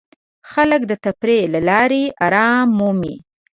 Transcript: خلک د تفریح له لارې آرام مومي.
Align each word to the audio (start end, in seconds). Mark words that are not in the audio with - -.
خلک 0.51 0.81
د 0.87 0.91
تفریح 1.05 1.43
له 1.53 1.59
لارې 1.69 2.03
آرام 2.25 2.67
مومي. 2.77 3.15